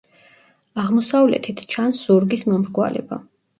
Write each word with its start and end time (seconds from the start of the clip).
აღმოსავლეთით 0.83 1.63
ჩანს 1.75 2.03
ზურგის 2.09 2.49
მომრგვალება. 2.51 3.25